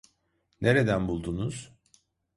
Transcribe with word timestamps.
Nereden 0.61 1.07
buldunuz? 1.07 1.73